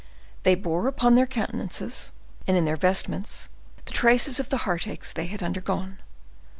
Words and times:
They 0.41 0.55
bore 0.55 0.87
upon 0.87 1.13
their 1.13 1.27
countenances 1.27 2.11
and 2.47 2.57
in 2.57 2.65
their 2.65 2.75
vestments 2.75 3.49
the 3.85 3.91
traces 3.93 4.39
of 4.39 4.49
the 4.49 4.65
heartaches 4.65 5.11
they 5.13 5.27
had 5.27 5.43
undergone. 5.43 5.99